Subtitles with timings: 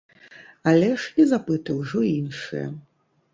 [0.71, 2.67] Але ж і запыты ўжо іншыя.